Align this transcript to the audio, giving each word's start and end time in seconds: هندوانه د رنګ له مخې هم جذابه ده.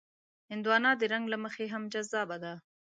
هندوانه 0.51 0.91
د 0.99 1.01
رنګ 1.13 1.25
له 1.33 1.37
مخې 1.43 1.65
هم 1.73 1.83
جذابه 1.93 2.37
ده. 2.43 2.53